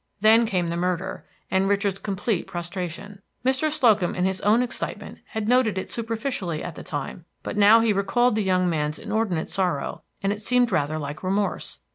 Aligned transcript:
Then 0.19 0.47
came 0.47 0.65
the 0.65 0.77
murder, 0.77 1.27
and 1.51 1.69
Richard's 1.69 1.99
complete 1.99 2.47
prostration. 2.47 3.21
Mr. 3.45 3.69
Slocum 3.69 4.15
in 4.15 4.25
his 4.25 4.41
own 4.41 4.63
excitement 4.63 5.19
had 5.27 5.47
noted 5.47 5.77
it 5.77 5.91
superficially 5.91 6.63
at 6.63 6.73
the 6.73 6.81
time, 6.81 7.25
but 7.43 7.55
now 7.55 7.81
he 7.81 7.93
recalled 7.93 8.33
the 8.33 8.41
young 8.41 8.67
man's 8.67 8.97
inordinate 8.97 9.51
sorrow, 9.51 10.01
and 10.23 10.33
it 10.33 10.41
seemed 10.41 10.71
rather 10.71 10.97
like 10.97 11.21
remorse. 11.21 11.77